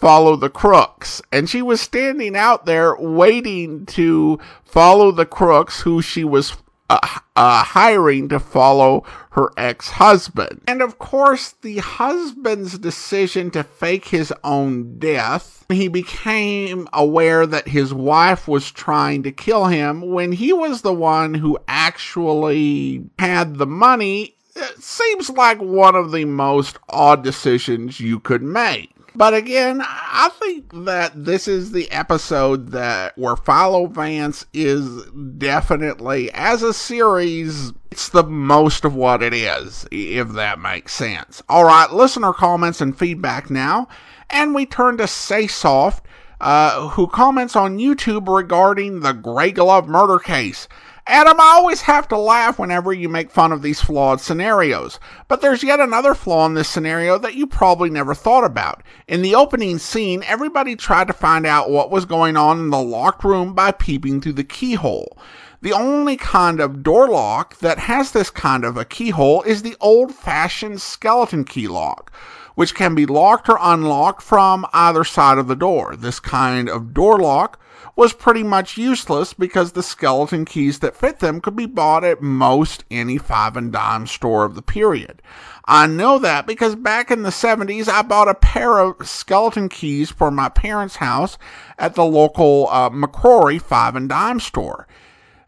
[0.00, 1.20] follow the crooks.
[1.30, 6.56] And she was standing out there waiting to follow the crooks who she was
[6.88, 6.98] uh,
[7.36, 10.62] uh, hiring to follow her ex husband.
[10.66, 17.68] And of course, the husband's decision to fake his own death, he became aware that
[17.68, 23.58] his wife was trying to kill him when he was the one who actually had
[23.58, 24.34] the money.
[24.56, 28.92] It seems like one of the most odd decisions you could make.
[29.14, 35.04] But again, I think that this is the episode that where Philo Vance is
[35.38, 41.42] definitely, as a series, it's the most of what it is, if that makes sense.
[41.48, 43.88] All right, listener comments and feedback now,
[44.30, 46.00] and we turn to SaySoft,
[46.40, 50.68] uh, who comments on YouTube regarding the Grey Glove murder case.
[51.10, 55.40] Adam, I always have to laugh whenever you make fun of these flawed scenarios, but
[55.40, 58.84] there's yet another flaw in this scenario that you probably never thought about.
[59.08, 62.80] In the opening scene, everybody tried to find out what was going on in the
[62.80, 65.18] locked room by peeping through the keyhole.
[65.62, 69.76] The only kind of door lock that has this kind of a keyhole is the
[69.80, 72.12] old fashioned skeleton key lock,
[72.54, 75.96] which can be locked or unlocked from either side of the door.
[75.96, 77.58] This kind of door lock
[77.96, 82.22] was pretty much useless because the skeleton keys that fit them could be bought at
[82.22, 85.22] most any five and dime store of the period.
[85.66, 90.10] I know that because back in the 70s, I bought a pair of skeleton keys
[90.10, 91.38] for my parents' house
[91.78, 94.88] at the local uh, McCrory five and dime store.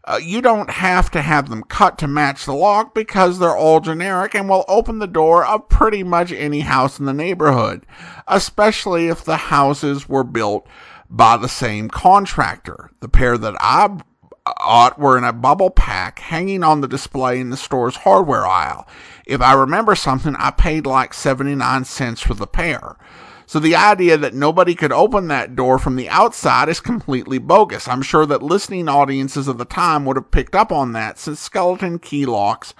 [0.05, 3.79] Uh, you don't have to have them cut to match the lock because they're all
[3.79, 7.85] generic and will open the door of pretty much any house in the neighborhood,
[8.27, 10.67] especially if the houses were built
[11.13, 12.89] by the same contractor.
[12.99, 13.99] The pair that I
[14.45, 18.87] bought were in a bubble pack hanging on the display in the store's hardware aisle.
[19.25, 22.97] If I remember something, I paid like 79 cents for the pair.
[23.45, 27.87] So the idea that nobody could open that door from the outside is completely bogus.
[27.87, 31.39] I'm sure that listening audiences of the time would have picked up on that since
[31.39, 32.73] skeleton key locks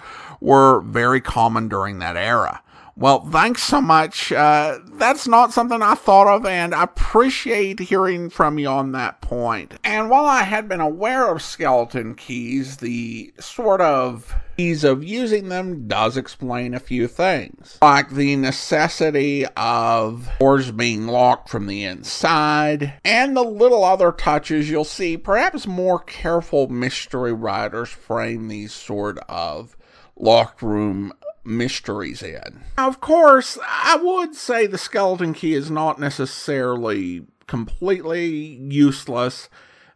[0.44, 2.60] were very common during that era.
[2.96, 4.30] Well, thanks so much.
[4.30, 9.20] Uh, that's not something I thought of, and I appreciate hearing from you on that
[9.20, 9.74] point.
[9.82, 15.48] And while I had been aware of skeleton keys, the sort of ease of using
[15.48, 21.82] them does explain a few things, like the necessity of doors being locked from the
[21.84, 25.16] inside, and the little other touches you'll see.
[25.16, 29.76] Perhaps more careful mystery writers frame these sort of
[30.16, 31.12] locked room
[31.44, 32.62] mysteries in.
[32.76, 39.48] Now, Of course, I would say the skeleton key is not necessarily completely useless.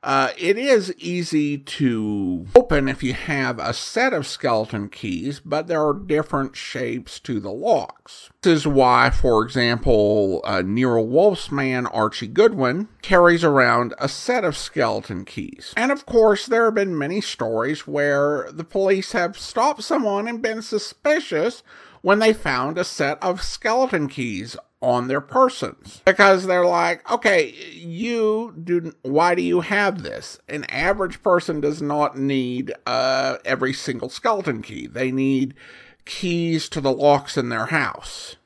[0.08, 5.66] Uh, it is easy to open if you have a set of skeleton keys, but
[5.66, 8.30] there are different shapes to the locks.
[8.40, 14.44] This is why, for example, uh, Nero Wolfe's man Archie Goodwin carries around a set
[14.44, 15.74] of skeleton keys.
[15.76, 20.40] And of course, there have been many stories where the police have stopped someone and
[20.40, 21.62] been suspicious
[22.00, 27.52] when they found a set of skeleton keys on their persons because they're like, okay,
[27.72, 28.92] you do.
[29.02, 30.38] Why do you have this?
[30.48, 34.86] An average person does not need uh, every single skeleton key.
[34.86, 35.54] They need
[36.04, 38.36] keys to the locks in their house.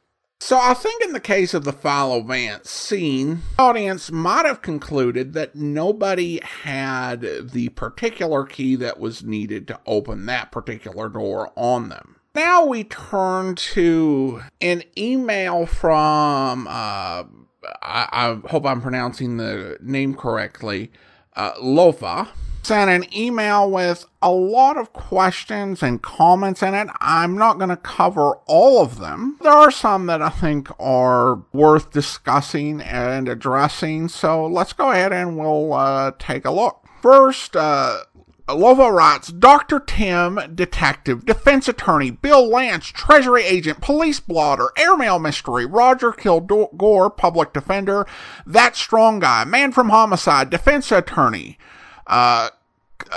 [0.40, 5.34] So I think in the case of the Philo Vance scene, audience might have concluded
[5.34, 7.20] that nobody had
[7.52, 12.16] the particular key that was needed to open that particular door on them.
[12.34, 17.26] Now we turn to an email from, uh, I,
[17.82, 20.90] I, hope I'm pronouncing the name correctly,
[21.36, 22.28] uh, Lofa.
[22.62, 26.88] Sent an email with a lot of questions and comments in it.
[27.00, 29.36] I'm not going to cover all of them.
[29.42, 35.12] There are some that I think are worth discussing and addressing, so let's go ahead
[35.12, 36.86] and we'll uh, take a look.
[37.02, 37.98] First, uh,
[38.48, 39.80] Lova writes Dr.
[39.80, 47.52] Tim, detective, defense attorney, Bill Lance, treasury agent, police blotter, airmail mystery, Roger Kilgore, public
[47.52, 48.06] defender,
[48.46, 51.56] that strong guy, man from homicide, defense attorney,
[52.06, 52.50] uh,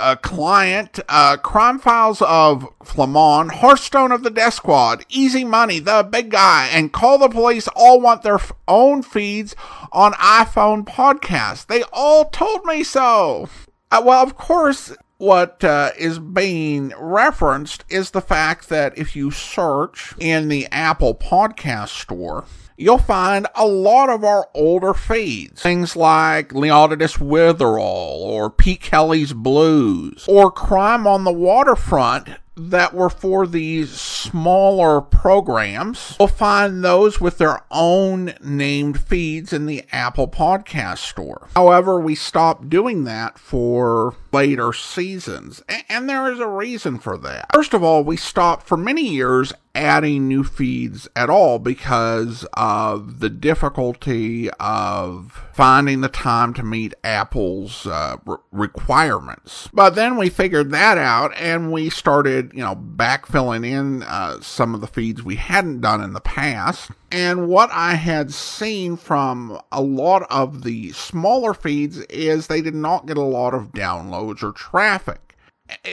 [0.00, 6.06] a client, uh, crime files of Flamond, Hearthstone of the Death Squad, Easy Money, the
[6.08, 9.54] big guy, and Call the Police all want their f- own feeds
[9.92, 11.66] on iPhone podcasts.
[11.66, 13.48] They all told me so.
[13.90, 19.30] Uh, well, of course, what uh, is being referenced is the fact that if you
[19.30, 22.44] search in the Apple Podcast Store,
[22.76, 25.62] you'll find a lot of our older feeds.
[25.62, 33.10] Things like Leonidas Witherall or Pete Kelly's Blues or Crime on the Waterfront that were
[33.10, 36.16] for these smaller programs.
[36.18, 41.48] You'll find those with their own named feeds in the Apple Podcast Store.
[41.54, 47.46] However, we stopped doing that for later seasons, and there is a reason for that.
[47.54, 53.20] First of all, we stopped for many years adding new feeds at all because of
[53.20, 59.68] the difficulty of finding the time to meet Apple's uh, re- requirements.
[59.72, 64.74] But then we figured that out and we started, you know, backfilling in uh, some
[64.74, 66.90] of the feeds we hadn't done in the past.
[67.10, 72.74] And what I had seen from a lot of the smaller feeds is they did
[72.74, 75.26] not get a lot of downloads or traffic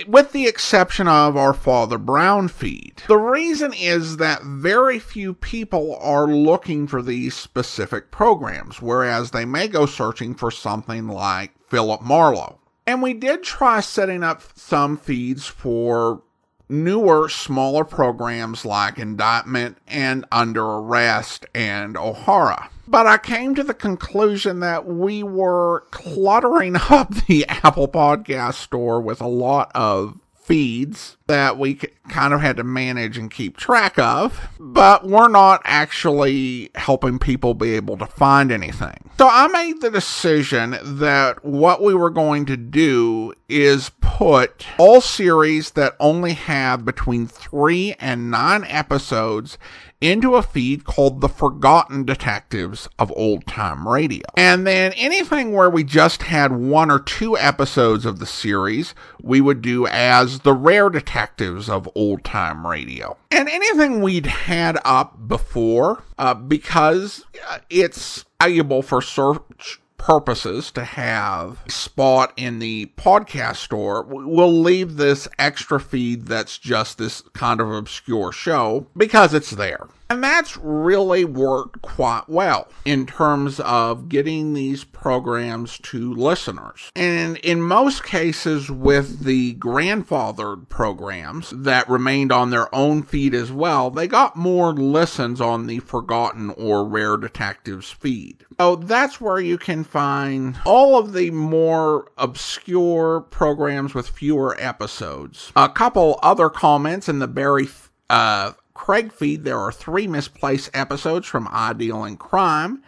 [0.07, 3.01] with the exception of our Father Brown feed.
[3.07, 9.45] The reason is that very few people are looking for these specific programs, whereas they
[9.45, 12.59] may go searching for something like Philip Marlowe.
[12.85, 16.21] And we did try setting up some feeds for
[16.69, 22.69] newer, smaller programs like Indictment and Under Arrest and O'Hara.
[22.87, 28.99] But I came to the conclusion that we were cluttering up the Apple Podcast Store
[29.01, 31.79] with a lot of feeds that we
[32.09, 37.53] kind of had to manage and keep track of, but we're not actually helping people
[37.53, 39.09] be able to find anything.
[39.17, 44.99] So I made the decision that what we were going to do is put all
[44.99, 49.57] series that only have between three and nine episodes
[50.03, 54.25] into a feed called The Forgotten Detectives of Old Time Radio.
[54.35, 59.39] And then anything where we just had one or two episodes of the series, we
[59.39, 63.17] would do as The Rare Detectives of Old Time Radio.
[63.31, 70.83] And anything we'd had up before, uh, because uh, it's valuable for search purposes to
[70.83, 77.61] have spot in the podcast store, we'll leave this extra feed that's just this kind
[77.61, 79.87] of obscure show because it's there.
[80.13, 86.91] And that's really worked quite well in terms of getting these programs to listeners.
[86.95, 93.51] And in most cases, with the grandfathered programs that remained on their own feed as
[93.51, 98.45] well, they got more listens on the Forgotten or Rare Detectives feed.
[98.59, 105.51] So that's where you can find all of the more obscure programs with fewer episodes.
[105.55, 107.67] A couple other comments in the Barry
[108.11, 112.83] uh, Craig feed, there are three misplaced episodes from I Deal in Crime.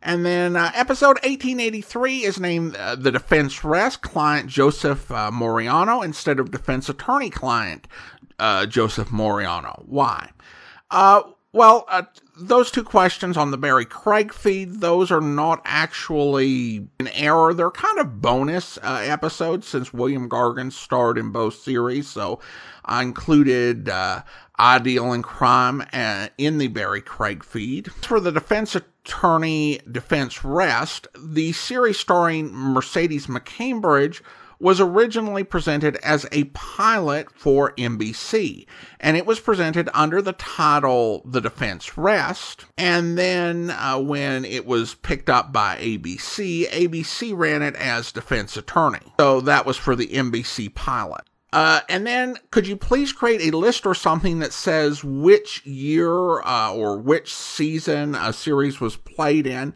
[0.00, 6.04] And then uh, episode 1883 is named uh, The Defense Rest, client Joseph uh, Moriano
[6.04, 7.88] instead of defense attorney client
[8.38, 9.84] uh, Joseph Moriano.
[9.86, 10.30] Why?
[10.90, 11.22] Uh,
[11.52, 12.02] well, uh,
[12.38, 17.52] those two questions on the Barry Craig feed, those are not actually an error.
[17.52, 22.06] They're kind of bonus episodes since William Gargan starred in both series.
[22.06, 22.38] So
[22.84, 23.90] I included
[24.58, 27.92] I Deal in Crime uh, in the Barry Craig feed.
[27.92, 34.20] For the defense attorney Defense Rest, the series starring Mercedes McCambridge
[34.60, 38.66] was originally presented as a pilot for NBC,
[38.98, 42.64] and it was presented under the title The Defense Rest.
[42.76, 48.56] And then uh, when it was picked up by ABC, ABC ran it as Defense
[48.56, 49.12] Attorney.
[49.20, 51.22] So that was for the NBC pilot.
[51.52, 56.42] Uh, and then, could you please create a list or something that says which year
[56.42, 59.72] uh, or which season a series was played in?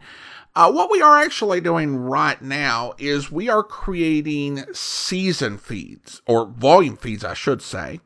[0.55, 6.45] Uh, what we are actually doing right now is we are creating season feeds, or
[6.45, 8.01] volume feeds, I should say.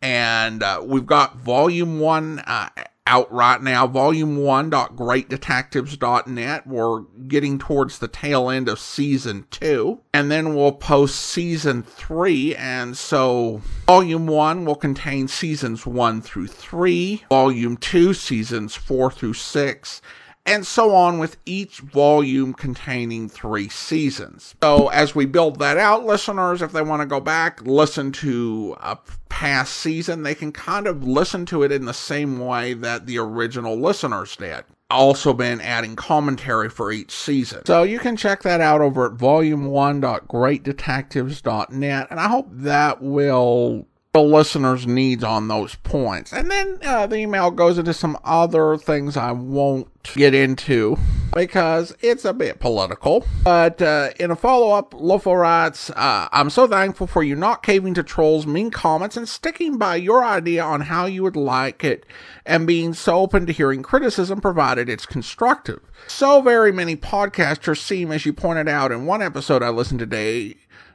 [0.00, 2.70] And uh, we've got volume one uh,
[3.06, 6.66] out right now, volume1.greatdetectives.net.
[6.66, 12.56] We're getting towards the tail end of season two, and then we'll post season three.
[12.56, 19.34] And so, volume one will contain seasons one through three, volume two, seasons four through
[19.34, 20.00] six
[20.46, 24.56] and so on with each volume containing three seasons.
[24.62, 28.76] So, as we build that out, listeners, if they want to go back, listen to
[28.80, 33.06] a past season, they can kind of listen to it in the same way that
[33.06, 34.64] the original listeners did.
[34.90, 37.64] Also, been adding commentary for each season.
[37.64, 44.22] So, you can check that out over at volume1.greatdetectives.net, and I hope that will the
[44.22, 46.32] listener's needs on those points.
[46.32, 50.96] And then uh, the email goes into some other things I won't get into
[51.34, 53.26] because it's a bit political.
[53.42, 57.64] But uh, in a follow up, Lofo writes, uh, I'm so thankful for you not
[57.64, 61.82] caving to trolls' mean comments and sticking by your idea on how you would like
[61.82, 62.06] it
[62.46, 65.80] and being so open to hearing criticism provided it's constructive.
[66.06, 70.54] So very many podcasters seem, as you pointed out in one episode I listened today,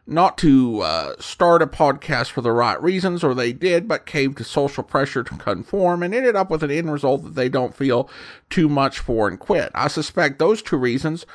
[0.10, 4.38] not to uh, start a podcast for the right reasons, or they did, but caved
[4.38, 7.76] to social pressure to conform and ended up with an end result that they don't
[7.76, 8.10] feel
[8.50, 9.72] too much for and quit.
[9.76, 11.26] I suspect those two reasons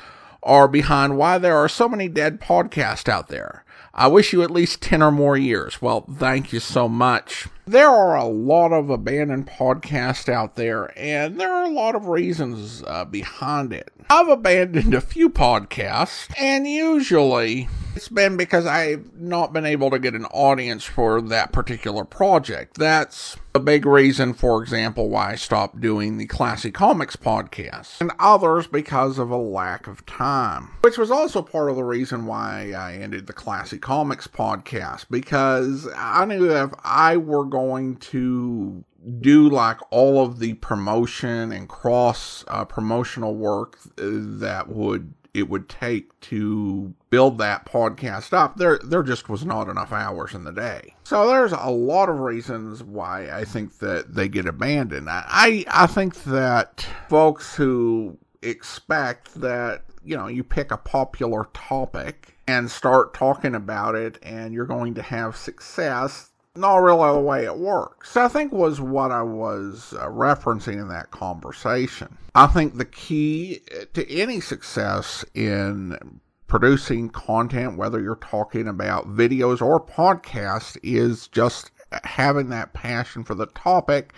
[0.43, 3.63] are behind why there are so many dead podcasts out there.
[3.93, 5.81] I wish you at least 10 or more years.
[5.81, 7.47] Well, thank you so much.
[7.67, 12.07] There are a lot of abandoned podcasts out there, and there are a lot of
[12.07, 13.91] reasons uh, behind it.
[14.07, 19.97] I've abandoned a few podcasts, and usually it's been because I've not been able to
[19.97, 22.77] get an audience for that particular project.
[22.77, 28.11] That's a big reason, for example, why I stopped doing the Classic Comics podcast, and
[28.19, 32.73] others because of a lack of time, which was also part of the reason why
[32.77, 38.83] I ended the Classic Comics podcast, because I knew if I were going to
[39.21, 45.69] do like all of the promotion and cross uh, promotional work that would it would
[45.69, 50.51] take to build that podcast up, there there just was not enough hours in the
[50.51, 50.95] day.
[51.05, 55.07] So there's a lot of reasons why I think that they get abandoned.
[55.09, 62.37] I I think that folks who expect that you know you pick a popular topic
[62.47, 67.45] and start talking about it and you're going to have success not really the way
[67.45, 68.15] it works.
[68.17, 72.17] I think was what I was uh, referencing in that conversation.
[72.33, 73.61] I think the key
[73.93, 81.71] to any success in producing content, whether you're talking about videos or podcasts, is just
[82.03, 84.13] having that passion for the topic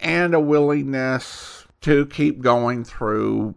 [0.00, 3.54] and a willingness to keep going through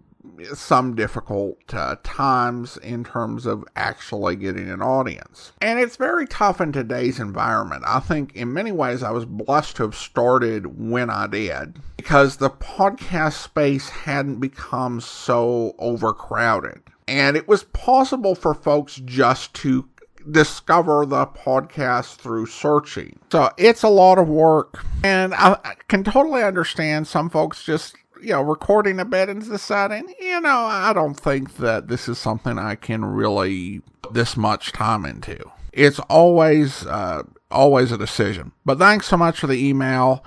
[0.54, 5.52] some difficult uh, times in terms of actually getting an audience.
[5.62, 7.84] And it's very tough in today's environment.
[7.86, 12.38] I think in many ways I was blessed to have started when I did because
[12.38, 16.82] the podcast space hadn't become so overcrowded.
[17.08, 19.88] And it was possible for folks just to
[20.30, 23.20] discover the podcast through searching.
[23.32, 24.86] So it's a lot of work.
[25.04, 29.44] And I, I can totally understand some folks just you know, recording a bit and
[29.44, 34.38] deciding, you know, I don't think that this is something I can really put this
[34.38, 35.38] much time into.
[35.74, 38.52] It's always, uh, always a decision.
[38.66, 40.24] But thanks so much for the email.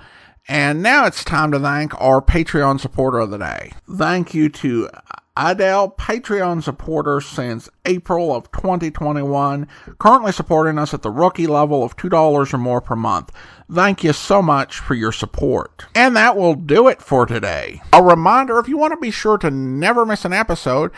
[0.47, 3.71] And now it's time to thank our Patreon supporter of the day.
[3.89, 4.89] Thank you to
[5.37, 9.67] Adele, Patreon supporter since April of 2021,
[9.97, 13.31] currently supporting us at the rookie level of $2 or more per month.
[13.71, 15.85] Thank you so much for your support.
[15.95, 17.81] And that will do it for today.
[17.91, 20.91] A reminder if you want to be sure to never miss an episode,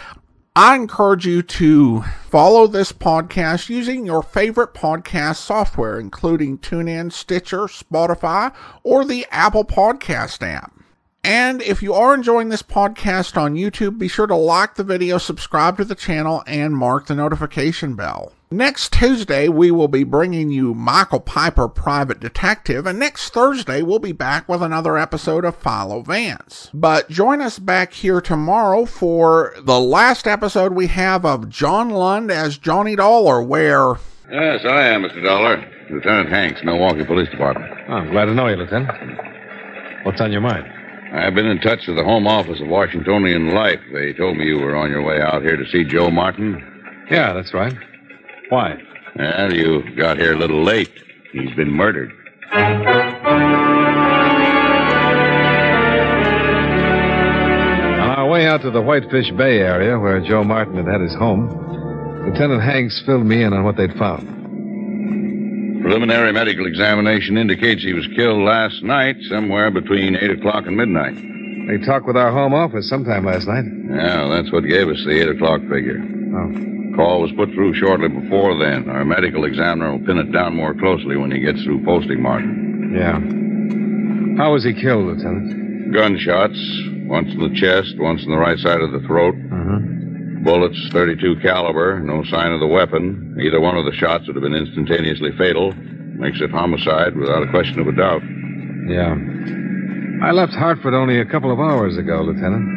[0.53, 7.67] I encourage you to follow this podcast using your favorite podcast software, including TuneIn, Stitcher,
[7.67, 8.53] Spotify,
[8.83, 10.73] or the Apple Podcast app.
[11.23, 15.17] And if you are enjoying this podcast on YouTube, be sure to like the video,
[15.17, 18.33] subscribe to the channel, and mark the notification bell.
[18.49, 23.99] Next Tuesday, we will be bringing you Michael Piper, Private Detective, and next Thursday, we'll
[23.99, 26.69] be back with another episode of Philo Vance.
[26.73, 32.31] But join us back here tomorrow for the last episode we have of John Lund
[32.31, 33.95] as Johnny Dollar, where.
[34.31, 35.21] Yes, I am, Mr.
[35.21, 35.69] Dollar.
[35.89, 37.69] Lieutenant Hanks, Milwaukee Police Department.
[37.89, 38.91] Oh, I'm glad to know you, Lieutenant.
[40.05, 40.65] What's on your mind?
[41.13, 43.81] I've been in touch with the Home Office of Washingtonian Life.
[43.91, 46.63] They told me you were on your way out here to see Joe Martin.
[47.11, 47.75] Yeah, that's right.
[48.49, 48.77] Why?
[49.15, 50.91] Well, you got here a little late.
[51.33, 52.11] He's been murdered.
[58.01, 61.13] On our way out to the Whitefish Bay area where Joe Martin had had his
[61.15, 61.49] home,
[62.25, 64.35] Lieutenant Hanks filled me in on what they'd found.
[65.81, 71.15] Preliminary medical examination indicates he was killed last night, somewhere between 8 o'clock and midnight.
[71.67, 73.65] They talked with our home office sometime last night.
[73.89, 75.99] Yeah, that's what gave us the 8 o'clock figure.
[76.33, 76.76] Oh.
[76.97, 78.89] Call was put through shortly before then.
[78.89, 82.91] Our medical examiner will pin it down more closely when he gets through posting Martin.
[82.91, 83.21] Yeah.
[84.41, 85.93] How was he killed, Lieutenant?
[85.93, 86.57] Gunshots,
[87.05, 89.35] once in the chest, once in the right side of the throat.
[89.35, 89.79] Uh-huh.
[90.41, 93.37] Bullets, 32 caliber, no sign of the weapon.
[93.45, 95.73] Either one of the shots would have been instantaneously fatal.
[96.17, 98.23] Makes it homicide without a question of a doubt.
[98.89, 99.13] Yeah.
[100.25, 102.76] I left Hartford only a couple of hours ago, Lieutenant.